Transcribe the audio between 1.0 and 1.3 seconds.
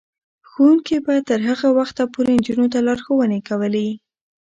به